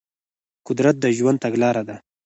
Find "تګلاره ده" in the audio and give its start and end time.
1.45-1.95